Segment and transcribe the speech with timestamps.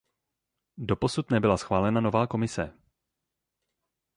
[0.77, 2.77] Doposud nebyla schválena nová Komise.